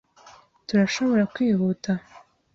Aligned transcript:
Turashobora 0.67 1.23
kwihuta? 1.33 1.91